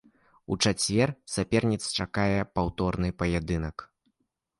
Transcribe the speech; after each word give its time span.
У 0.53 0.55
чацвер 0.69 1.09
саперніц 1.33 1.79
чакае 1.97 2.39
паўторны 2.55 3.13
паядынак. 3.21 3.85